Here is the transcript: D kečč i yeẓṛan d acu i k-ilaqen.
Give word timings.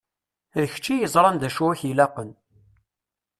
D 0.59 0.63
kečč 0.73 0.85
i 0.93 0.95
yeẓṛan 0.97 1.37
d 1.41 1.43
acu 1.47 1.65
i 1.73 1.75
k-ilaqen. 1.79 2.31